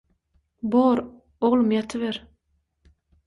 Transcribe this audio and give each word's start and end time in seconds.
–Bor, 0.75 1.01
oglum 1.49 1.75
ýatyber. 1.77 2.19